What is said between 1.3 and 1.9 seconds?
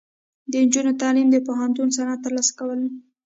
د پوهنتون